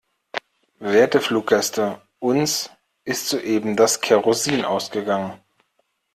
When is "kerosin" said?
4.01-4.65